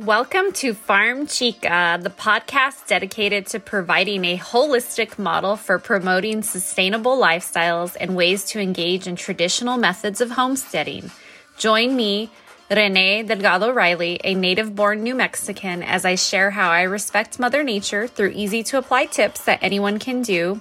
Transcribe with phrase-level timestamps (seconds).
[0.00, 7.16] Welcome to Farm Chica, the podcast dedicated to providing a holistic model for promoting sustainable
[7.16, 11.12] lifestyles and ways to engage in traditional methods of homesteading.
[11.58, 12.28] Join me,
[12.68, 17.62] Renee Delgado Riley, a native born New Mexican, as I share how I respect Mother
[17.62, 20.60] Nature through easy to apply tips that anyone can do.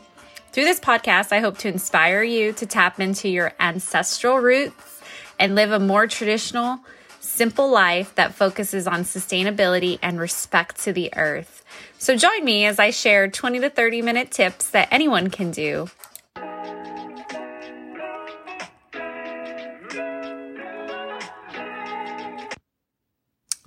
[0.51, 5.01] Through this podcast, I hope to inspire you to tap into your ancestral roots
[5.39, 6.81] and live a more traditional,
[7.33, 11.65] simple life that focuses on sustainability and respect to the earth.
[11.97, 15.87] So join me as I share 20 to 30 minute tips that anyone can do.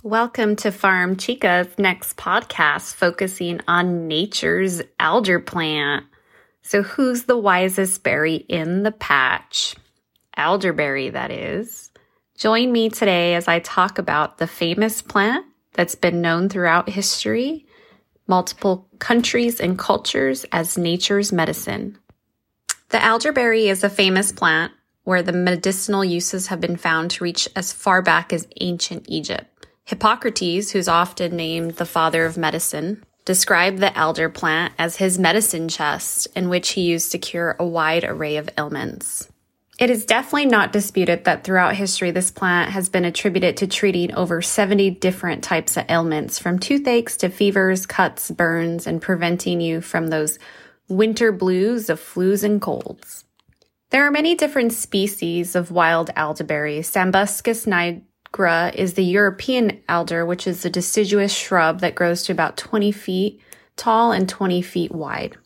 [0.05, 6.05] Welcome to Farm Chica's next podcast focusing on nature's alder plant.
[6.63, 9.75] So, who's the wisest berry in the patch?
[10.37, 11.91] Elderberry, that is.
[12.37, 17.65] Join me today as I talk about the famous plant that's been known throughout history,
[18.27, 21.97] multiple countries and cultures as nature's medicine.
[22.91, 24.73] The elderberry is a famous plant
[25.05, 29.67] where the medicinal uses have been found to reach as far back as ancient Egypt.
[29.85, 35.69] Hippocrates, who's often named the father of medicine, described the elder plant as his medicine
[35.69, 39.31] chest in which he used to cure a wide array of ailments.
[39.79, 44.15] It is definitely not disputed that throughout history, this plant has been attributed to treating
[44.15, 49.83] over 70 different types of ailments, from toothaches to fevers, cuts, burns, and preventing you
[49.83, 50.39] from those
[50.89, 53.25] winter blues of flus and colds.
[53.91, 56.79] There are many different species of wild elderberry.
[56.79, 62.57] Sambucus nigra is the European elder, which is a deciduous shrub that grows to about
[62.57, 63.41] 20 feet
[63.77, 65.37] tall and 20 feet wide.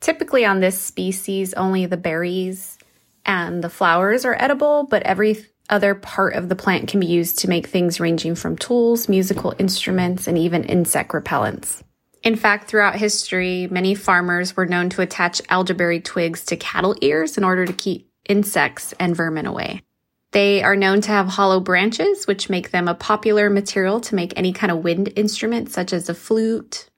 [0.00, 2.76] Typically on this species, only the berries
[3.24, 7.38] and the flowers are edible, but every other part of the plant can be used
[7.38, 11.82] to make things ranging from tools, musical instruments, and even insect repellents.
[12.22, 17.36] In fact, throughout history, many farmers were known to attach elderberry twigs to cattle ears
[17.36, 19.82] in order to keep insects and vermin away.
[20.30, 24.32] They are known to have hollow branches, which make them a popular material to make
[24.36, 26.88] any kind of wind instrument, such as a flute,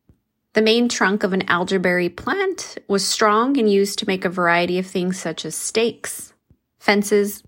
[0.54, 4.78] the main trunk of an elderberry plant was strong and used to make a variety
[4.78, 6.32] of things such as stakes,
[6.78, 7.42] fences.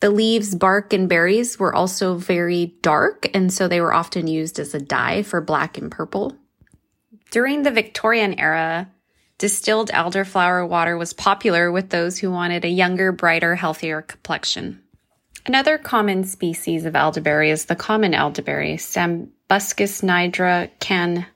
[0.00, 4.58] The leaves, bark, and berries were also very dark, and so they were often used
[4.58, 6.36] as a dye for black and purple.
[7.30, 8.90] During the Victorian era,
[9.38, 14.82] distilled elderflower water was popular with those who wanted a younger, brighter, healthier complexion.
[15.46, 21.26] Another common species of elderberry is the common elderberry, Sambucus nigra can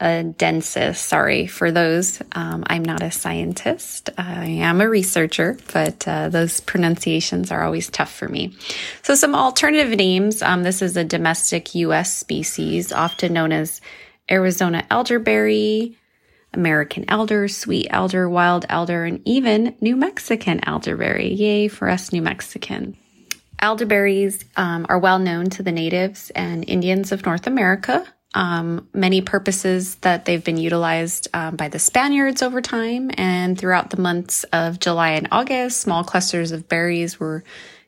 [0.00, 0.96] a densis.
[0.96, 2.22] Sorry for those.
[2.32, 4.08] Um, I'm not a scientist.
[4.16, 8.56] I am a researcher, but uh, those pronunciations are always tough for me.
[9.02, 10.40] So, some alternative names.
[10.42, 12.16] Um, this is a domestic U.S.
[12.16, 13.82] species, often known as
[14.30, 15.98] Arizona elderberry,
[16.54, 21.34] American elder, sweet elder, wild elder, and even New Mexican elderberry.
[21.34, 22.96] Yay for us New Mexican.
[23.58, 29.20] Elderberries um, are well known to the natives and Indians of North America um, many
[29.20, 33.10] purposes that they've been utilized um, by the Spaniards over time.
[33.14, 37.44] And throughout the months of July and August, small clusters of berries were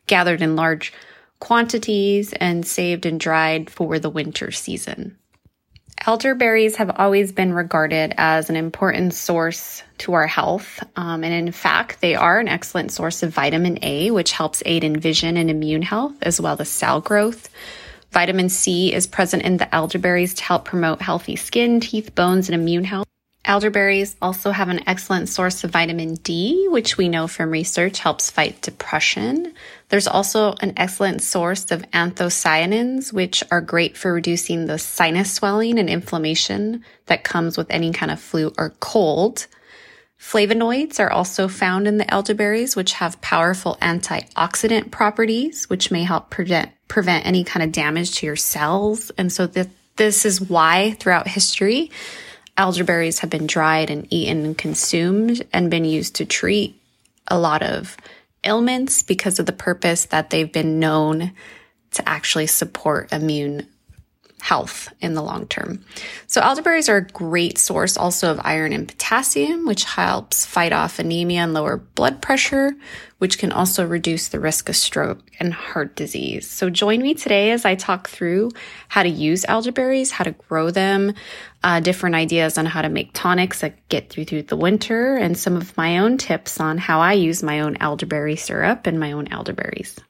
[0.07, 0.93] gathered in large
[1.39, 5.17] quantities and saved and dried for the winter season.
[6.05, 10.83] Elderberries have always been regarded as an important source to our health.
[10.97, 14.83] Um, and in fact, they are an excellent source of vitamin A, which helps aid
[14.83, 17.49] in vision and immune health, as well as cell growth.
[18.12, 22.55] Vitamin C is present in the elderberries to help promote healthy skin, teeth, bones, and
[22.55, 23.09] immune health.
[23.45, 28.31] Elderberries also have an excellent source of vitamin D, which we know from research helps
[28.31, 29.55] fight depression.
[29.89, 35.79] There's also an excellent source of anthocyanins, which are great for reducing the sinus swelling
[35.79, 39.47] and inflammation that comes with any kind of flu or cold.
[40.22, 46.31] Flavonoids are also found in the elderberries, which have powerful antioxidant properties, which may help
[46.31, 49.11] prevent, prevent any kind of damage to your cells.
[49.19, 49.66] And so th-
[49.97, 51.91] this is why throughout history,
[52.56, 56.81] elderberries have been dried and eaten and consumed and been used to treat
[57.26, 57.97] a lot of
[58.44, 61.32] ailments because of the purpose that they've been known
[61.91, 63.67] to actually support immune
[64.43, 65.81] health in the long term.
[66.27, 70.99] So elderberries are a great source also of iron and potassium, which helps fight off
[70.99, 72.73] anemia and lower blood pressure,
[73.19, 76.50] which can also reduce the risk of stroke and heart disease.
[76.50, 78.50] So join me today as I talk through
[78.89, 81.15] how to use elderberries, how to grow them,
[81.62, 85.38] uh, different ideas on how to make tonics that get through through the winter, and
[85.38, 89.12] some of my own tips on how I use my own elderberry syrup and my
[89.12, 90.00] own elderberries.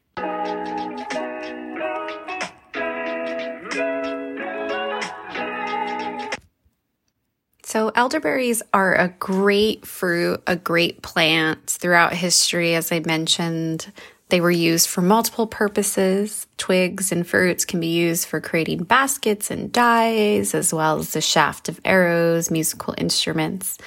[8.03, 12.75] Elderberries are a great fruit, a great plant throughout history.
[12.75, 13.93] As I mentioned,
[14.29, 16.49] they were used for multiple purposes.
[16.57, 21.21] Twigs and fruits can be used for creating baskets and dyes, as well as the
[21.21, 23.79] shaft of arrows, musical instruments.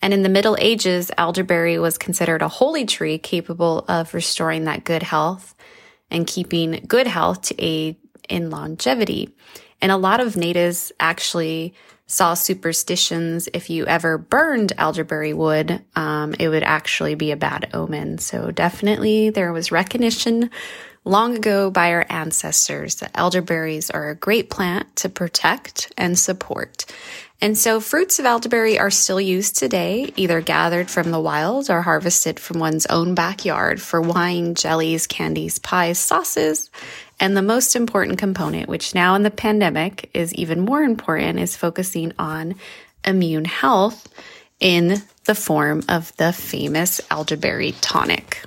[0.00, 4.84] And in the Middle Ages, elderberry was considered a holy tree capable of restoring that
[4.84, 5.54] good health
[6.10, 7.96] and keeping good health to aid
[8.30, 9.28] in longevity.
[9.82, 11.74] And a lot of natives actually
[12.08, 17.68] saw superstitions if you ever burned elderberry wood, um, it would actually be a bad
[17.74, 18.18] omen.
[18.18, 20.50] So definitely there was recognition
[21.04, 26.86] long ago by our ancestors that elderberries are a great plant to protect and support.
[27.40, 31.82] And so fruits of elderberry are still used today, either gathered from the wild or
[31.82, 36.68] harvested from one's own backyard for wine, jellies, candies, pies, sauces,
[37.20, 41.56] and the most important component, which now in the pandemic is even more important, is
[41.56, 42.54] focusing on
[43.04, 44.08] immune health
[44.60, 48.42] in the form of the famous elderberry tonic.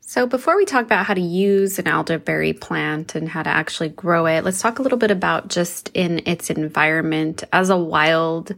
[0.00, 3.88] So, before we talk about how to use an elderberry plant and how to actually
[3.88, 8.54] grow it, let's talk a little bit about just in its environment as a wild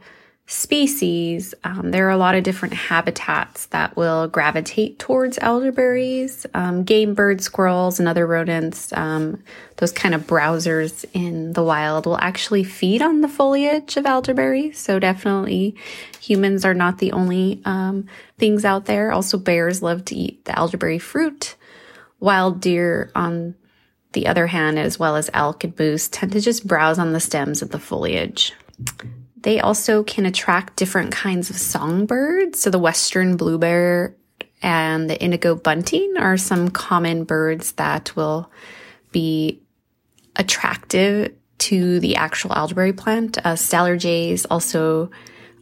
[0.46, 6.44] species, um, there are a lot of different habitats that will gravitate towards elderberries.
[6.52, 9.42] Um, game birds, squirrels, and other rodents, um,
[9.78, 14.78] those kind of browsers in the wild, will actually feed on the foliage of elderberries.
[14.78, 15.76] So definitely,
[16.20, 18.06] humans are not the only um,
[18.36, 19.12] things out there.
[19.12, 21.56] Also, bears love to eat the elderberry fruit.
[22.20, 23.54] Wild deer, on
[24.12, 27.20] the other hand, as well as elk and moose, tend to just browse on the
[27.20, 28.52] stems of the foliage.
[29.44, 32.60] They also can attract different kinds of songbirds.
[32.60, 34.16] So the western bluebird
[34.62, 38.50] and the indigo bunting are some common birds that will
[39.12, 39.60] be
[40.34, 43.36] attractive to the actual elderberry plant.
[43.36, 45.10] Uh, Steller jays, also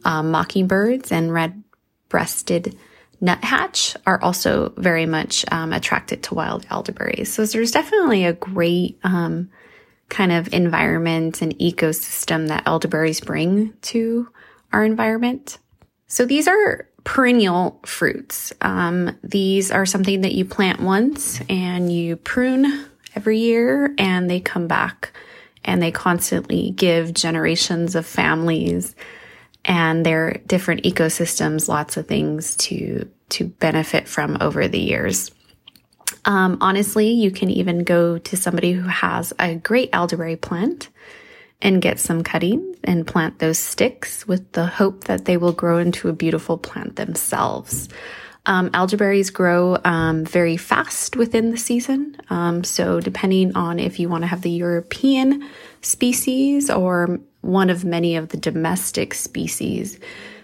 [0.05, 2.77] um, mockingbirds and red-breasted
[3.19, 7.33] nuthatch are also very much um, attracted to wild elderberries.
[7.33, 9.49] So there's definitely a great um,
[10.13, 14.29] kind of environment and ecosystem that elderberries bring to
[14.71, 15.57] our environment.
[16.05, 18.53] So these are perennial fruits.
[18.61, 24.39] Um, these are something that you plant once and you prune every year and they
[24.39, 25.11] come back
[25.65, 28.95] and they constantly give generations of families
[29.65, 35.31] and their different ecosystems lots of things to to benefit from over the years.
[36.25, 40.89] Um, honestly, you can even go to somebody who has a great elderberry plant
[41.61, 45.77] and get some cuttings and plant those sticks with the hope that they will grow
[45.77, 47.89] into a beautiful plant themselves.
[48.45, 52.17] Um, elderberries grow um, very fast within the season.
[52.29, 55.49] Um, so, depending on if you want to have the European
[55.81, 59.97] species or one of many of the domestic species,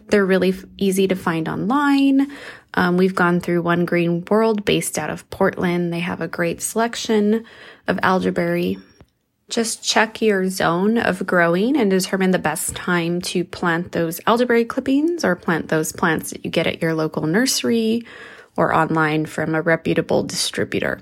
[0.09, 2.31] they're really easy to find online.
[2.73, 5.91] Um, we've gone through One Green World based out of Portland.
[5.91, 7.45] They have a great selection
[7.87, 8.77] of elderberry.
[9.49, 14.65] Just check your zone of growing and determine the best time to plant those elderberry
[14.65, 18.05] clippings or plant those plants that you get at your local nursery
[18.55, 21.01] or online from a reputable distributor.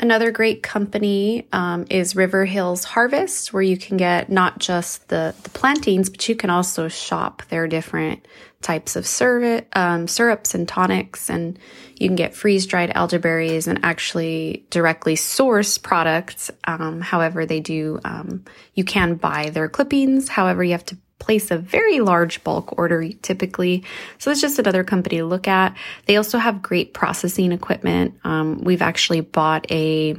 [0.00, 5.34] Another great company um, is River Hills Harvest, where you can get not just the,
[5.42, 8.24] the plantings, but you can also shop their different
[8.62, 11.58] types of syrup, um, syrups and tonics, and
[11.96, 16.48] you can get freeze dried elderberries and actually directly source products.
[16.62, 20.28] Um, however, they do, um, you can buy their clippings.
[20.28, 23.84] However, you have to place a very large bulk order typically.
[24.18, 25.76] So it's just another company to look at.
[26.06, 28.18] They also have great processing equipment.
[28.24, 30.16] Um, we've actually bought a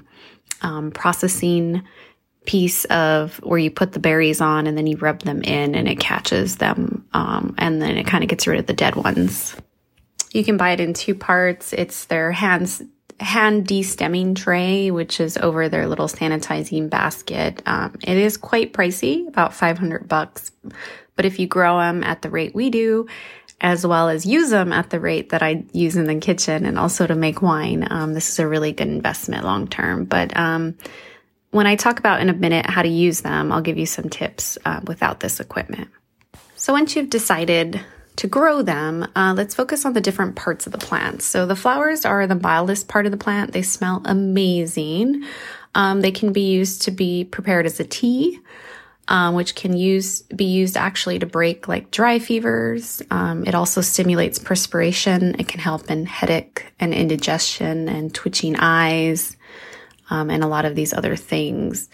[0.62, 1.84] um, processing
[2.46, 5.88] piece of where you put the berries on and then you rub them in and
[5.88, 9.56] it catches them um, and then it kind of gets rid of the dead ones.
[10.32, 11.74] You can buy it in two parts.
[11.74, 12.82] It's their hands
[13.20, 17.62] hand destemming tray, which is over their little sanitizing basket.
[17.66, 20.52] Um, it is quite pricey, about 500 bucks.
[21.16, 23.08] But if you grow them at the rate we do,
[23.62, 26.80] as well as use them at the rate that I use in the kitchen and
[26.80, 30.06] also to make wine, um, this is a really good investment long term.
[30.06, 30.78] But um,
[31.52, 34.10] when I talk about in a minute how to use them, I'll give you some
[34.10, 35.90] tips uh, without this equipment.
[36.56, 37.82] So once you've decided
[38.20, 41.22] to grow them, uh, let's focus on the different parts of the plant.
[41.22, 43.54] So the flowers are the mildest part of the plant.
[43.54, 45.24] They smell amazing.
[45.74, 48.42] Um, they can be used to be prepared as a tea,
[49.08, 53.02] um, which can use be used actually to break like dry fevers.
[53.10, 55.38] Um, it also stimulates perspiration.
[55.40, 59.38] It can help in headache and indigestion and twitching eyes
[60.10, 61.88] um, and a lot of these other things.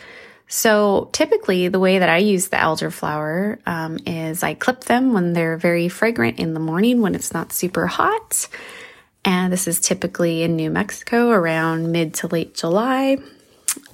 [0.48, 5.34] So typically, the way that I use the elderflower um, is I clip them when
[5.34, 8.48] they're very fragrant in the morning when it's not super hot.
[9.24, 13.18] And this is typically in New Mexico around mid to late July.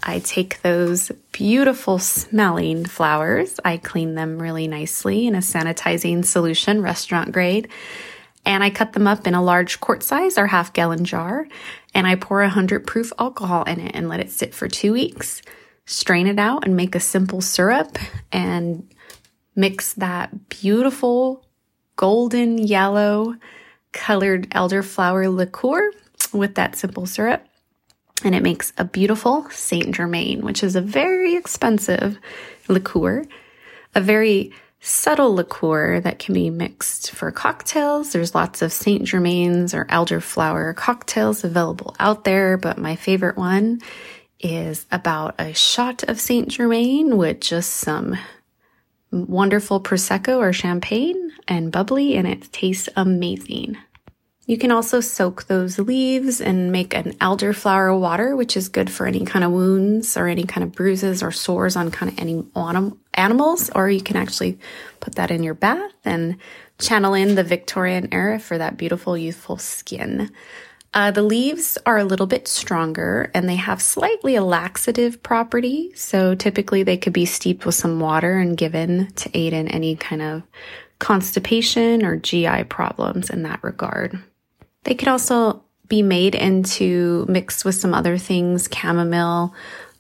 [0.03, 6.81] I take those beautiful smelling flowers, I clean them really nicely in a sanitizing solution,
[6.81, 7.67] restaurant grade,
[8.46, 11.48] and I cut them up in a large quart size or half gallon jar,
[11.96, 14.93] and I pour a 100 proof alcohol in it and let it sit for two
[14.93, 15.41] weeks
[15.85, 17.97] strain it out and make a simple syrup
[18.31, 18.88] and
[19.55, 21.45] mix that beautiful
[21.95, 23.35] golden yellow
[23.91, 25.91] colored elderflower liqueur
[26.33, 27.45] with that simple syrup.
[28.23, 32.17] And it makes a beautiful Saint Germain, which is a very expensive
[32.67, 33.25] liqueur,
[33.95, 38.11] a very subtle liqueur that can be mixed for cocktails.
[38.11, 43.81] There's lots of Saint Germains or elderflower cocktails available out there, but my favorite one
[44.43, 48.17] is about a shot of Saint Germain with just some
[49.12, 53.77] wonderful Prosecco or champagne and bubbly, and it tastes amazing.
[54.48, 59.05] You can also soak those leaves and make an elderflower water, which is good for
[59.05, 62.43] any kind of wounds or any kind of bruises or sores on kind of any
[63.13, 64.60] animals, or you can actually
[65.00, 66.38] put that in your bath and
[66.79, 70.31] channel in the Victorian era for that beautiful, youthful skin.
[70.93, 75.91] Uh, the leaves are a little bit stronger and they have slightly a laxative property.
[75.95, 79.95] So typically they could be steeped with some water and given to aid in any
[79.95, 80.43] kind of
[81.00, 84.21] constipation or GI problems in that regard.
[84.83, 89.53] They could also be made into mixed with some other things, chamomile,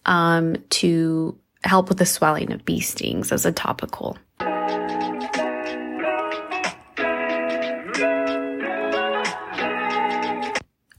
[0.05, 4.17] um, to help with the swelling of bee stings as a topical.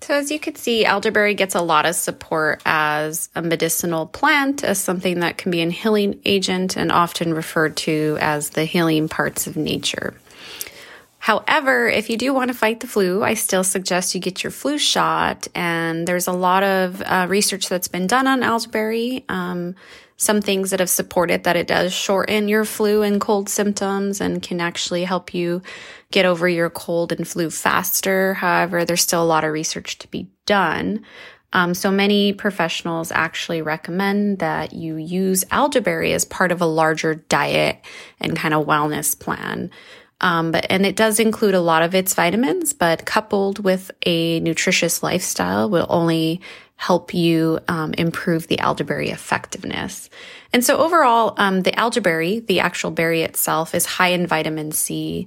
[0.02, 4.64] So as you can see, elderberry gets a lot of support as a medicinal plant,
[4.64, 9.08] as something that can be an healing agent and often referred to as the healing
[9.08, 10.14] parts of nature.
[11.22, 14.50] However, if you do want to fight the flu, I still suggest you get your
[14.50, 15.46] flu shot.
[15.54, 19.24] And there's a lot of uh, research that's been done on elderberry.
[19.28, 19.76] Um,
[20.16, 24.42] some things that have supported that it does shorten your flu and cold symptoms and
[24.42, 25.62] can actually help you
[26.10, 28.34] get over your cold and flu faster.
[28.34, 31.04] However, there's still a lot of research to be done.
[31.52, 37.14] Um, so many professionals actually recommend that you use elderberry as part of a larger
[37.14, 37.78] diet
[38.18, 39.70] and kind of wellness plan.
[40.22, 44.40] Um, but and it does include a lot of its vitamins, but coupled with a
[44.40, 46.40] nutritious lifestyle will only
[46.76, 50.10] help you um, improve the elderberry effectiveness.
[50.52, 55.26] And so overall, um, the elderberry, the actual berry itself, is high in vitamin C.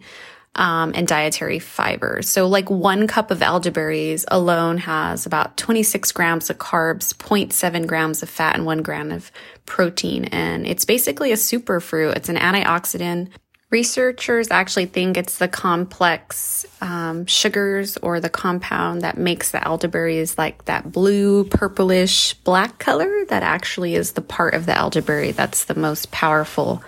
[0.57, 2.21] Um, and dietary fiber.
[2.21, 8.23] So, like one cup of elderberries alone has about 26 grams of carbs, 0.7 grams
[8.23, 9.33] of fat, and one gram of
[9.65, 10.23] protein.
[10.23, 12.15] And it's basically a super fruit.
[12.15, 13.31] It's an antioxidant.
[13.71, 20.37] Researchers actually think it's the complex um, sugars or the compound that makes the elderberries
[20.37, 25.65] like that blue, purplish, black color that actually is the part of the elderberry that's
[25.65, 26.83] the most powerful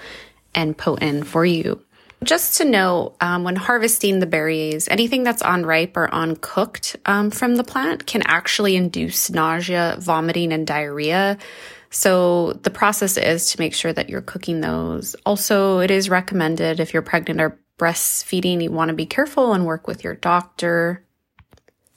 [0.53, 1.81] and potent for you.
[2.24, 7.55] Just to know, um, when harvesting the berries, anything that's unripe or uncooked um, from
[7.55, 11.38] the plant can actually induce nausea, vomiting, and diarrhea.
[11.89, 15.15] So the process is to make sure that you're cooking those.
[15.25, 19.65] Also, it is recommended if you're pregnant or breastfeeding, you want to be careful and
[19.65, 21.03] work with your doctor.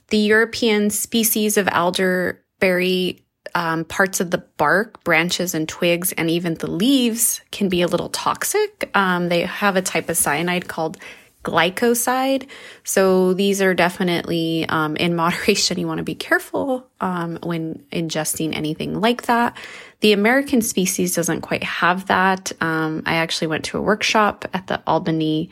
[0.08, 6.54] The European species of elderberry um, parts of the bark, branches, and twigs, and even
[6.54, 8.90] the leaves can be a little toxic.
[8.94, 10.98] Um, they have a type of cyanide called
[11.44, 12.48] glycoside.
[12.84, 15.78] So these are definitely um, in moderation.
[15.78, 19.56] You want to be careful um, when ingesting anything like that.
[20.00, 22.52] The American species doesn't quite have that.
[22.60, 25.50] Um, I actually went to a workshop at the Albany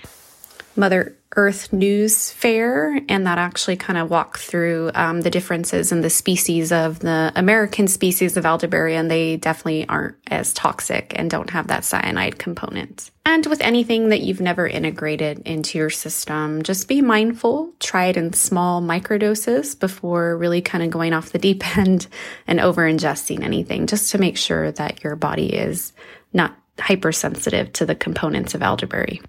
[0.75, 6.01] Mother Earth News Fair, and that actually kind of walked through um, the differences in
[6.01, 11.31] the species of the American species of elderberry, and they definitely aren't as toxic and
[11.31, 13.13] don't have that cyanide component.
[13.25, 18.17] And with anything that you've never integrated into your system, just be mindful, try it
[18.17, 22.09] in small microdoses before really kind of going off the deep end
[22.49, 25.93] and over ingesting anything, just to make sure that your body is
[26.33, 29.21] not hypersensitive to the components of elderberry.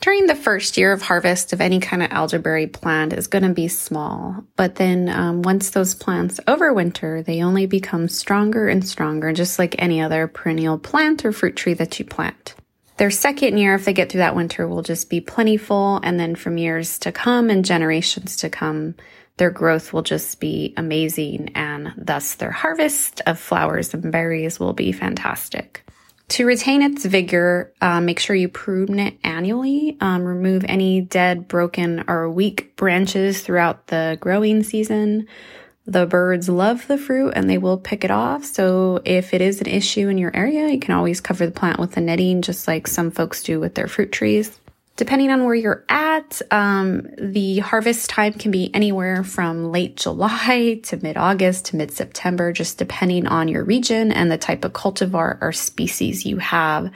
[0.00, 3.52] During the first year of harvest of any kind of elderberry plant is going to
[3.52, 9.30] be small, but then um, once those plants overwinter, they only become stronger and stronger,
[9.34, 12.54] just like any other perennial plant or fruit tree that you plant.
[12.96, 16.34] Their second year, if they get through that winter, will just be plentiful, and then
[16.34, 18.94] from years to come and generations to come,
[19.36, 24.72] their growth will just be amazing, and thus their harvest of flowers and berries will
[24.72, 25.84] be fantastic.
[26.30, 29.96] To retain its vigor, uh, make sure you prune it annually.
[30.00, 35.26] Um, remove any dead, broken, or weak branches throughout the growing season.
[35.86, 38.44] The birds love the fruit and they will pick it off.
[38.44, 41.80] So if it is an issue in your area, you can always cover the plant
[41.80, 44.59] with a netting, just like some folks do with their fruit trees.
[45.00, 50.78] Depending on where you're at, um, the harvest time can be anywhere from late July
[50.82, 54.74] to mid August to mid September, just depending on your region and the type of
[54.74, 56.92] cultivar or species you have.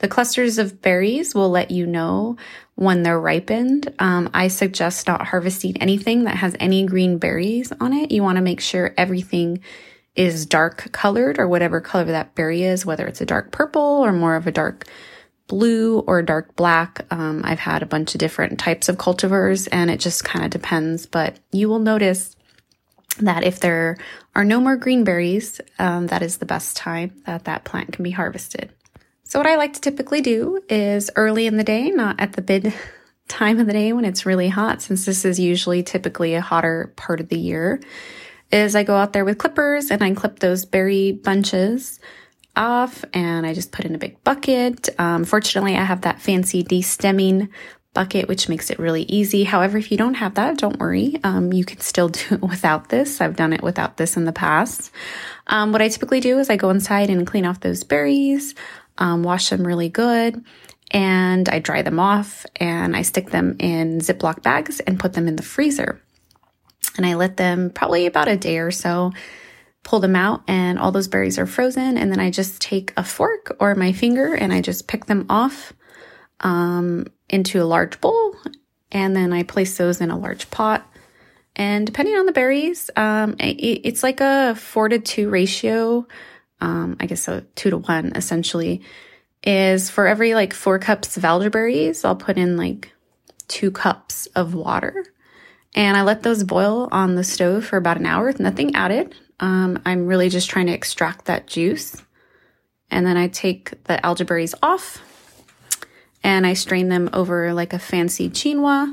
[0.00, 2.36] The clusters of berries will let you know
[2.74, 3.94] when they're ripened.
[3.98, 8.10] Um, I suggest not harvesting anything that has any green berries on it.
[8.10, 9.62] You want to make sure everything
[10.14, 14.12] is dark colored or whatever color that berry is, whether it's a dark purple or
[14.12, 14.84] more of a dark
[15.48, 17.04] blue or dark black.
[17.10, 20.50] Um, I've had a bunch of different types of cultivars and it just kind of
[20.50, 22.36] depends, but you will notice
[23.18, 23.96] that if there
[24.36, 28.04] are no more green berries, um, that is the best time that that plant can
[28.04, 28.70] be harvested.
[29.24, 32.44] So what I like to typically do is early in the day, not at the
[32.46, 32.72] mid
[33.28, 36.92] time of the day when it's really hot, since this is usually typically a hotter
[36.96, 37.80] part of the year,
[38.50, 42.00] is I go out there with clippers and I clip those berry bunches
[42.58, 44.88] off and I just put in a big bucket.
[44.98, 47.48] Um, fortunately, I have that fancy destemming
[47.94, 49.44] bucket, which makes it really easy.
[49.44, 51.18] However, if you don't have that, don't worry.
[51.24, 53.20] Um, you can still do it without this.
[53.20, 54.90] I've done it without this in the past.
[55.46, 58.54] Um, what I typically do is I go inside and clean off those berries,
[58.98, 60.44] um, wash them really good,
[60.90, 65.28] and I dry them off and I stick them in Ziploc bags and put them
[65.28, 66.00] in the freezer.
[66.96, 69.12] And I let them probably about a day or so
[69.88, 71.96] pull them out and all those berries are frozen.
[71.96, 75.24] And then I just take a fork or my finger and I just pick them
[75.30, 75.72] off
[76.40, 78.36] um, into a large bowl.
[78.92, 80.86] And then I place those in a large pot.
[81.56, 86.06] And depending on the berries, um, it, it's like a four to two ratio.
[86.60, 88.82] Um, I guess a two to one essentially
[89.42, 92.92] is for every like four cups of elderberries, I'll put in like
[93.46, 95.06] two cups of water.
[95.74, 99.14] And I let those boil on the stove for about an hour with nothing added.
[99.40, 102.02] Um, I'm really just trying to extract that juice.
[102.90, 105.02] And then I take the elderberries off
[106.24, 108.88] and I strain them over like a fancy chinois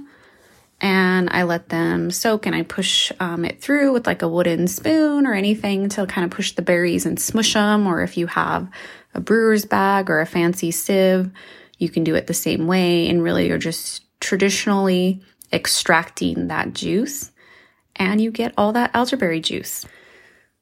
[0.81, 4.67] and I let them soak and I push um, it through with like a wooden
[4.67, 7.87] spoon or anything to kind of push the berries and smush them.
[7.87, 8.69] Or if you have
[9.13, 11.31] a brewer's bag or a fancy sieve,
[11.77, 13.07] you can do it the same way.
[13.09, 15.21] And really, you're just traditionally
[15.53, 17.31] extracting that juice
[17.95, 19.85] and you get all that elderberry juice.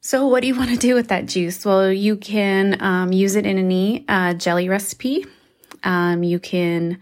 [0.06, 1.63] So, what do you want to do with that juice?
[1.63, 5.26] Well, you can um, use it in any uh, jelly recipe.
[5.82, 7.00] Um, you can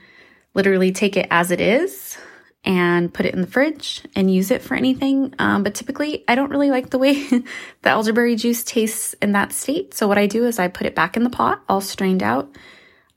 [0.54, 2.16] literally take it as it is
[2.64, 5.34] and put it in the fridge and use it for anything.
[5.40, 7.14] Um, but typically, I don't really like the way
[7.82, 9.96] the elderberry juice tastes in that state.
[9.96, 12.56] So, what I do is I put it back in the pot, all strained out.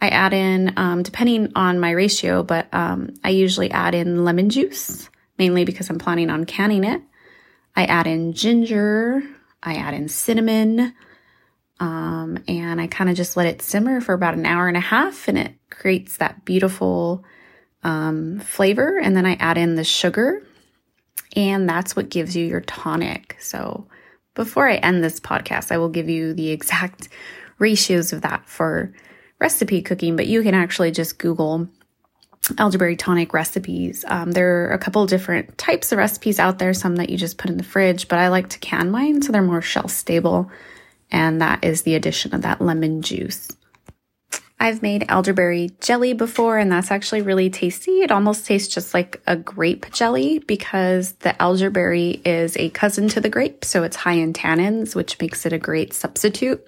[0.01, 4.49] I add in, um, depending on my ratio, but um, I usually add in lemon
[4.49, 7.03] juice, mainly because I'm planning on canning it.
[7.77, 9.23] I add in ginger,
[9.65, 10.95] I add in cinnamon,
[11.81, 14.81] um, and I kind of just let it simmer for about an hour and a
[14.81, 17.25] half, and it creates that beautiful
[17.83, 18.99] um, flavor.
[18.99, 20.47] And then I add in the sugar,
[21.35, 23.37] and that's what gives you your tonic.
[23.41, 23.89] So
[24.35, 27.09] before I end this podcast, I will give you the exact
[27.59, 28.93] ratios of that for
[29.41, 31.69] recipe cooking, but you can actually just Google
[32.59, 34.05] elderberry tonic recipes.
[34.09, 37.39] Um, there are a couple different types of recipes out there, some that you just
[37.39, 40.51] put in the fridge, but I like to can mine so they're more shelf stable.
[41.11, 43.49] And that is the addition of that lemon juice.
[44.61, 48.01] I've made elderberry jelly before, and that's actually really tasty.
[48.01, 53.21] It almost tastes just like a grape jelly because the elderberry is a cousin to
[53.21, 56.65] the grape, so it's high in tannins, which makes it a great substitute.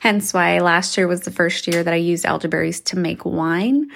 [0.00, 3.90] Hence why last year was the first year that I used elderberries to make wine.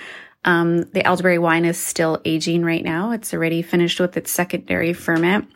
[0.45, 3.13] Um, the elderberry wine is still aging right now.
[3.13, 5.49] It's already finished with its secondary ferment.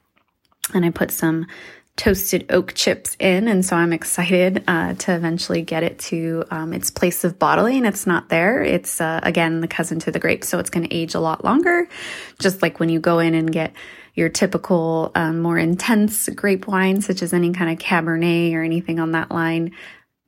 [0.74, 1.46] And I put some
[1.96, 3.48] toasted oak chips in.
[3.48, 7.86] And so I'm excited uh, to eventually get it to um, its place of bottling.
[7.86, 8.62] It's not there.
[8.62, 10.44] It's, uh, again, the cousin to the grape.
[10.44, 11.88] So it's going to age a lot longer.
[12.38, 13.72] Just like when you go in and get
[14.14, 19.00] your typical, um, more intense grape wine, such as any kind of Cabernet or anything
[19.00, 19.72] on that line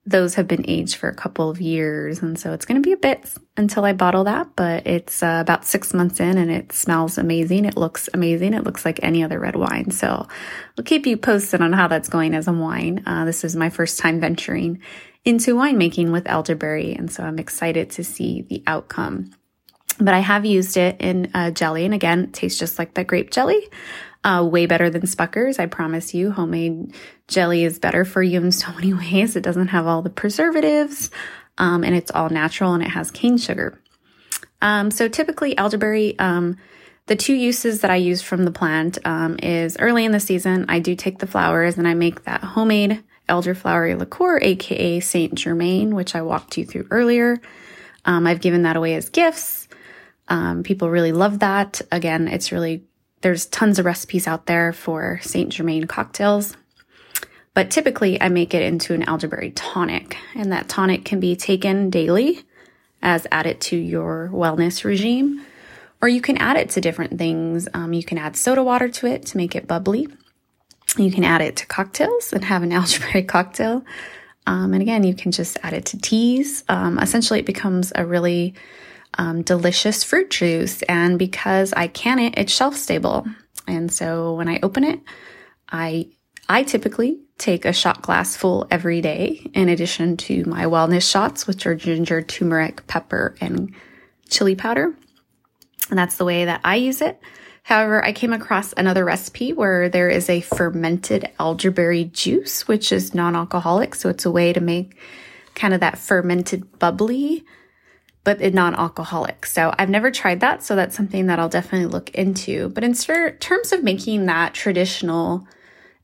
[0.09, 2.23] those have been aged for a couple of years.
[2.23, 5.39] And so it's going to be a bit until I bottle that, but it's uh,
[5.41, 7.67] about six months in and it smells amazing.
[7.67, 8.55] It looks amazing.
[8.55, 9.91] It looks like any other red wine.
[9.91, 10.27] So
[10.79, 13.03] I'll keep you posted on how that's going as a wine.
[13.07, 14.81] Uh, this is my first time venturing
[15.25, 16.95] into winemaking with elderberry.
[16.95, 19.33] And so I'm excited to see the outcome.
[20.01, 21.85] But I have used it in a jelly.
[21.85, 23.69] And again, it tastes just like the grape jelly.
[24.25, 26.33] Uh, way better than Smucker's, I promise you.
[26.33, 26.93] Homemade
[27.29, 29.37] jelly is better for you in so many ways.
[29.37, 31.11] It doesn't have all the preservatives,
[31.57, 33.81] um, and it's all natural and it has cane sugar.
[34.61, 36.57] Um, so typically, elderberry, um,
[37.07, 40.67] the two uses that I use from the plant um, is early in the season,
[40.69, 45.95] I do take the flowers and I make that homemade elderflower liqueur, aka Saint Germain,
[45.95, 47.41] which I walked you through earlier.
[48.05, 49.69] Um, I've given that away as gifts.
[50.29, 51.81] Um, people really love that.
[51.91, 52.85] Again, it's really
[53.21, 56.57] there's tons of recipes out there for Saint Germain cocktails.
[57.55, 61.91] But typically, I make it into an elderberry tonic, and that tonic can be taken
[61.91, 62.45] daily
[63.03, 65.45] as added to your wellness regime,
[66.01, 67.69] or you can add it to different things.
[67.75, 70.09] Um, you can add soda water to it to make it bubbly.
[70.97, 73.85] You can add it to cocktails and have an elderberry cocktail.
[74.47, 76.65] Um, and again, you can just add it to teas.
[76.69, 78.55] Um, essentially, it becomes a really
[79.17, 80.83] um, delicious fruit juice.
[80.83, 83.27] And because I can it, it's shelf stable.
[83.67, 85.01] And so when I open it,
[85.71, 86.11] I
[86.49, 91.47] I typically take a shot glass full every day, in addition to my wellness shots,
[91.47, 93.75] which are ginger, turmeric, pepper, and
[94.31, 94.97] chili powder.
[95.91, 97.21] And that's the way that I use it.
[97.63, 103.15] However, I came across another recipe where there is a fermented elderberry juice, which is
[103.15, 103.95] non alcoholic.
[103.95, 104.97] So it's a way to make
[105.55, 107.45] kind of that fermented bubbly
[108.37, 109.47] but non-alcoholic.
[109.47, 112.69] So I've never tried that, so that's something that I'll definitely look into.
[112.69, 115.49] But in terms of making that traditional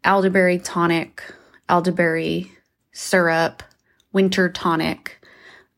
[0.04, 1.22] elderberry tonic,
[1.68, 2.50] elderberry
[2.92, 3.62] syrup,
[4.14, 5.22] winter tonic,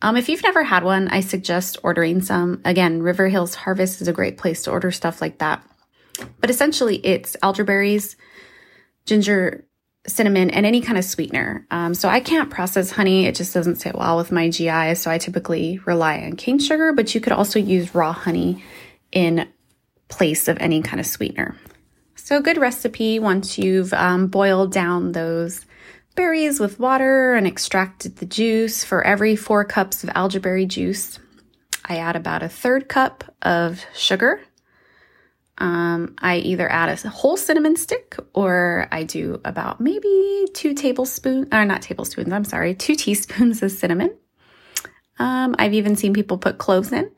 [0.02, 2.60] um, if you've never had one, I suggest ordering some.
[2.64, 5.68] Again, River Hills Harvest is a great place to order stuff like that.
[6.40, 8.14] But essentially, it's elderberries,
[9.04, 9.66] ginger
[10.06, 11.66] cinnamon, and any kind of sweetener.
[11.70, 13.26] Um, so I can't process honey.
[13.26, 14.94] It just doesn't sit well with my GI.
[14.94, 18.62] So I typically rely on cane sugar, but you could also use raw honey
[19.12, 19.48] in
[20.08, 21.56] place of any kind of sweetener.
[22.14, 25.64] So, good recipe once you've um, boiled down those
[26.16, 28.84] berries with water and extracted the juice.
[28.84, 31.20] For every four cups of elderberry juice,
[31.84, 34.40] I add about a third cup of sugar
[35.58, 41.48] um, I either add a whole cinnamon stick or I do about maybe two tablespoons,
[41.52, 44.14] or not tablespoons, I'm sorry, two teaspoons of cinnamon.
[45.18, 47.10] Um, I've even seen people put cloves in.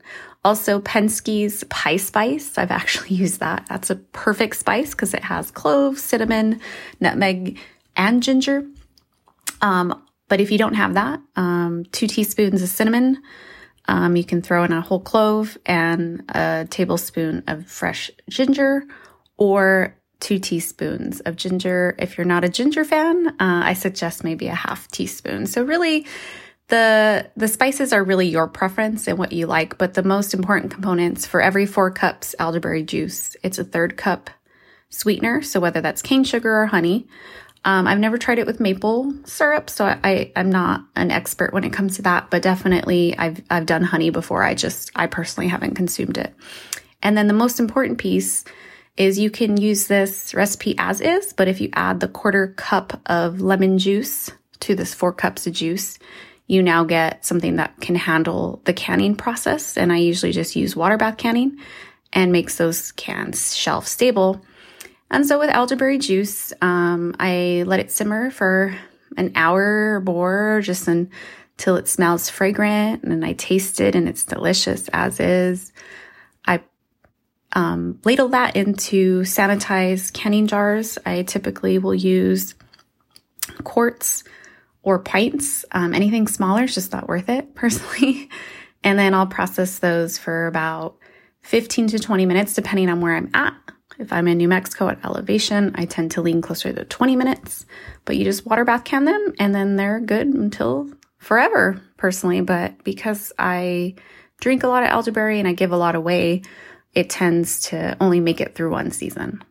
[0.45, 2.57] Also, Penzeys pie spice.
[2.57, 3.65] I've actually used that.
[3.67, 6.61] That's a perfect spice because it has cloves, cinnamon,
[7.01, 7.59] nutmeg,
[7.97, 8.65] and ginger.
[9.61, 13.21] Um, but if you don't have that, um, two teaspoons of cinnamon,
[13.89, 18.83] um, you can throw in a whole clove and a tablespoon of fresh ginger
[19.35, 21.95] or two teaspoons of ginger.
[21.97, 25.47] If you're not a ginger fan, uh, I suggest maybe a half teaspoon.
[25.47, 26.05] So really,
[26.67, 30.71] the the spices are really your preference and what you like, but the most important
[30.71, 34.29] components for every four cups elderberry juice, it's a third cup
[34.89, 35.41] sweetener.
[35.41, 37.07] So whether that's cane sugar or honey,
[37.65, 41.65] um, I've never tried it with maple syrup, so I, am not an expert when
[41.65, 44.43] it comes to that, but definitely I've, I've done honey before.
[44.43, 46.33] I just, I personally haven't consumed it.
[47.03, 48.45] And then the most important piece
[48.95, 52.99] is you can use this recipe as is, but if you add the quarter cup
[53.05, 54.29] of lemon juice
[54.61, 55.99] to this four cups of juice,
[56.47, 59.77] you now get something that can handle the canning process.
[59.77, 61.57] And I usually just use water bath canning
[62.11, 64.41] and makes those cans shelf stable
[65.11, 68.75] and so with elderberry juice, um, I let it simmer for
[69.17, 74.25] an hour or more, just until it smells fragrant, and I taste it, and it's
[74.25, 75.71] delicious as is.
[76.45, 76.61] I
[77.53, 80.97] um, ladle that into sanitized canning jars.
[81.05, 82.53] I typically will use
[83.63, 84.23] quarts
[84.83, 85.65] or pints.
[85.71, 88.29] Um, anything smaller is just not worth it, personally.
[88.83, 90.97] and then I'll process those for about
[91.41, 93.55] 15 to 20 minutes, depending on where I'm at.
[93.99, 97.65] If I'm in New Mexico at elevation, I tend to lean closer to 20 minutes,
[98.05, 102.39] but you just water bath can them and then they're good until forever, personally.
[102.39, 103.95] But because I
[104.39, 106.43] drink a lot of elderberry and I give a lot away,
[106.93, 109.43] it tends to only make it through one season.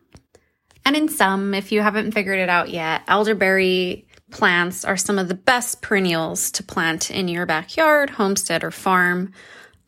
[0.83, 5.27] And in some, if you haven't figured it out yet, elderberry plants are some of
[5.27, 9.31] the best perennials to plant in your backyard, homestead, or farm.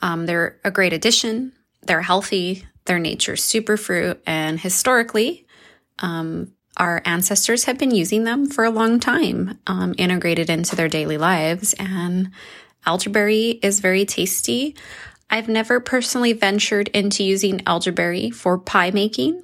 [0.03, 1.53] Um, they're a great addition.
[1.81, 4.19] They're healthy their nature's superfruit.
[4.25, 5.45] And historically,
[5.99, 10.87] um, our ancestors have been using them for a long time, um, integrated into their
[10.87, 11.73] daily lives.
[11.73, 12.31] And
[12.85, 14.75] elderberry is very tasty.
[15.29, 19.43] I've never personally ventured into using elderberry for pie making.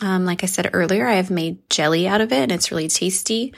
[0.00, 2.88] Um, like I said earlier, I have made jelly out of it and it's really
[2.88, 3.54] tasty.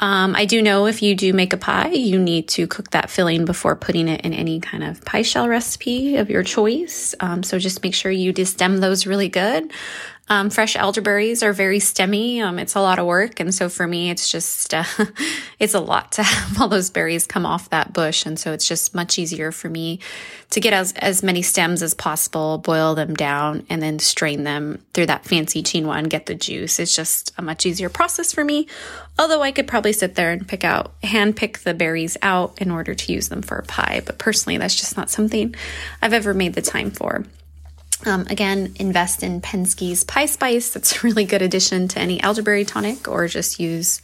[0.00, 3.10] Um, I do know if you do make a pie, you need to cook that
[3.10, 7.14] filling before putting it in any kind of pie shell recipe of your choice.
[7.20, 9.70] Um, so just make sure you destem those really good.
[10.30, 12.40] Um, fresh elderberries are very stemmy.
[12.40, 14.84] Um, it's a lot of work, and so for me, it's just uh,
[15.58, 18.68] it's a lot to have all those berries come off that bush, and so it's
[18.68, 19.98] just much easier for me
[20.50, 24.80] to get as as many stems as possible, boil them down, and then strain them
[24.94, 26.78] through that fancy chinois and get the juice.
[26.78, 28.68] It's just a much easier process for me.
[29.18, 32.70] Although I could probably sit there and pick out, hand pick the berries out in
[32.70, 35.56] order to use them for a pie, but personally, that's just not something
[36.00, 37.24] I've ever made the time for.
[38.06, 40.70] Um, again, invest in Penzeys Pie Spice.
[40.70, 44.00] That's a really good addition to any elderberry tonic, or just use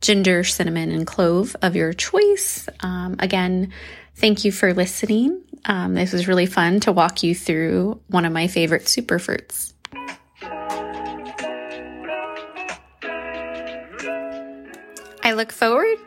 [0.00, 2.68] ginger, cinnamon, and clove of your choice.
[2.80, 3.72] Um, again,
[4.16, 5.42] thank you for listening.
[5.64, 9.72] Um, this was really fun to walk you through one of my favorite superfruits.
[15.22, 15.98] I look forward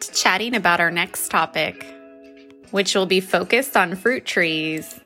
[0.00, 1.86] to chatting about our next topic,
[2.70, 4.98] which will be focused on fruit trees.